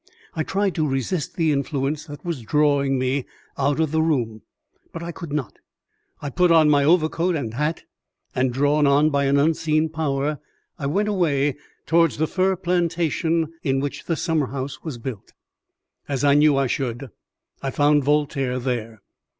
I 0.35 0.41
tried 0.41 0.73
to 0.73 0.87
resist 0.87 1.35
the 1.35 1.51
influence 1.51 2.05
that 2.05 2.25
was 2.25 2.41
drawing 2.41 2.97
me 2.97 3.27
out 3.55 3.79
of 3.79 3.91
the 3.91 4.01
room, 4.01 4.41
but 4.91 5.03
I 5.03 5.11
could 5.11 5.31
not. 5.31 5.59
I 6.23 6.31
put 6.31 6.49
on 6.51 6.71
my 6.71 6.83
overcoat 6.83 7.35
and 7.35 7.53
hat, 7.53 7.83
and, 8.33 8.51
drawn 8.51 8.87
on 8.87 9.11
by 9.11 9.25
an 9.25 9.37
unseen 9.37 9.89
power, 9.89 10.39
I 10.79 10.87
went 10.87 11.07
away 11.07 11.55
towards 11.85 12.17
the 12.17 12.25
fir 12.25 12.55
plantation 12.55 13.53
in 13.61 13.79
which 13.79 14.05
the 14.05 14.15
summer 14.15 14.47
house 14.47 14.81
was 14.83 14.97
built. 14.97 15.33
As 16.07 16.23
I 16.23 16.33
knew 16.33 16.57
I 16.57 16.65
should, 16.65 17.11
I 17.61 17.69
found 17.69 18.03
Voltaire 18.03 18.57
there. 18.57 19.03